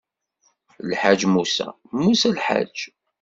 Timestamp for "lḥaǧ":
0.89-1.19, 2.37-2.75